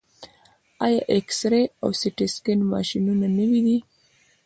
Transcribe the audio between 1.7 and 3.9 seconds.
او سټي سکن ماشینونه نوي دي؟